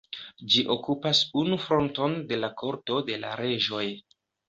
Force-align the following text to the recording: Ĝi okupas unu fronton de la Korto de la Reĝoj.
Ĝi 0.53 0.63
okupas 0.75 1.19
unu 1.43 1.61
fronton 1.67 2.19
de 2.33 2.43
la 2.43 2.53
Korto 2.65 3.01
de 3.13 3.23
la 3.23 3.39
Reĝoj. 3.45 3.89